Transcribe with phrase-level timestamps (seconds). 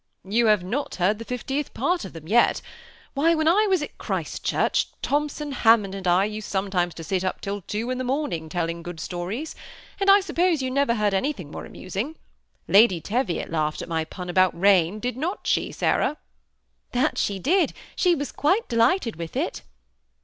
[0.27, 2.59] ^ You have not heard the fiftieth part of them yet.
[3.13, 7.23] Why, when I was at Christchurch, Thompson, Ham« mond, and I used sometimes to sit
[7.23, 9.53] up till two in the morning, telKng good stmes;
[9.99, 12.15] and I suppose you never heard anything .more amusing.
[12.67, 16.17] Lady Teviot laughed at my pun about rain, did not she, Sarah?"
[16.93, 19.61] ^ That she did; she was quite delighted with it."